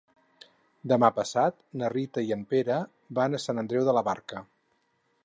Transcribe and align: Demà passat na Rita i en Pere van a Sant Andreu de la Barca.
Demà 0.91 1.09
passat 1.17 1.59
na 1.81 1.91
Rita 1.95 2.23
i 2.29 2.33
en 2.37 2.41
Pere 2.53 2.79
van 3.21 3.39
a 3.39 3.43
Sant 3.45 3.63
Andreu 3.67 3.87
de 3.91 3.95
la 3.99 4.05
Barca. 4.09 4.43